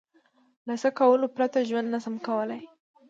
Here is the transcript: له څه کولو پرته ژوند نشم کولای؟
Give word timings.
له 0.67 0.73
څه 0.81 0.89
کولو 0.99 1.27
پرته 1.35 1.59
ژوند 1.69 1.87
نشم 1.93 2.15
کولای؟ 2.27 2.61